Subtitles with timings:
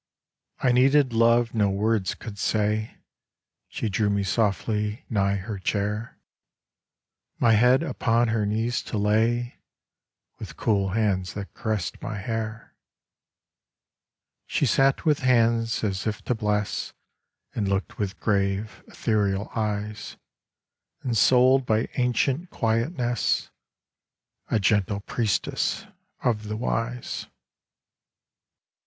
[0.61, 2.97] I needed love no words could say;
[3.67, 6.17] She drew me softly nigh her chair,
[7.37, 9.59] My head upon her knees to lay,
[10.39, 12.73] With cool hands that caressed my hair.
[14.47, 16.93] She sat with hands as if to bless,
[17.53, 20.17] And looked with grave, ethereal eyes;
[21.05, 23.51] Ensouled by ancient Quietness,
[24.49, 25.85] A gentle priestess
[26.23, 27.27] of the Wise.